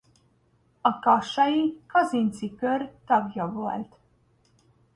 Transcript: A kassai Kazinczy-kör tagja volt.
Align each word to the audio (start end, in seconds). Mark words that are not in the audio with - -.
A 0.81 0.99
kassai 0.99 1.77
Kazinczy-kör 1.87 2.91
tagja 3.07 3.47
volt. 3.51 3.95